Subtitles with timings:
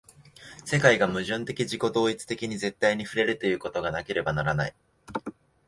[0.65, 4.73] 世界が矛盾的自己同一的に絶対に触れるということがなければならない。